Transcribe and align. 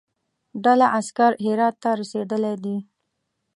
ډله 0.63 0.87
عسکر 0.97 1.31
هرات 1.45 1.75
ته 1.83 1.89
رسېدلی 1.99 2.55
دي. 2.63 2.77